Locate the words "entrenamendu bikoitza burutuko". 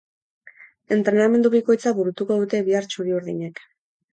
0.95-2.39